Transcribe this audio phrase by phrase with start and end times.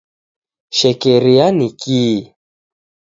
[0.77, 2.21] Shekeria ni kihi?.